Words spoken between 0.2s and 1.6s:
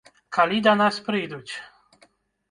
Калі да нас прыйдуць.